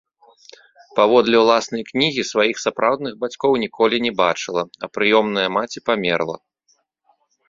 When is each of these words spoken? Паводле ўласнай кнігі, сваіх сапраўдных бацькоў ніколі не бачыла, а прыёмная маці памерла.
Паводле 0.99 1.37
ўласнай 1.41 1.83
кнігі, 1.89 2.21
сваіх 2.31 2.57
сапраўдных 2.65 3.13
бацькоў 3.23 3.53
ніколі 3.63 3.95
не 4.05 4.11
бачыла, 4.21 4.61
а 4.87 4.89
прыёмная 4.97 5.45
маці 5.59 5.79
памерла. 5.91 6.37